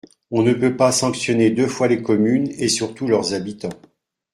[0.31, 3.69] On ne peut pas sanctionner deux fois les communes et surtout leurs habitants.